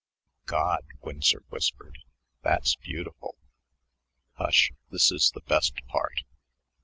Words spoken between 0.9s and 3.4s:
Winsor whispered, "that's beautiful."